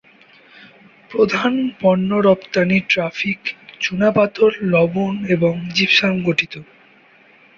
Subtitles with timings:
[1.11, 3.39] প্রধান পণ্য রপ্তানি ট্রাফিক
[3.79, 6.53] চুনাপাথর, লবণ এবং জিপসাম গঠিত।